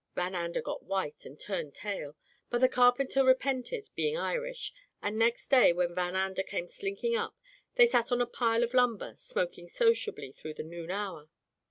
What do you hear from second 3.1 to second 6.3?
repented, be ing Irish, and next day, when Van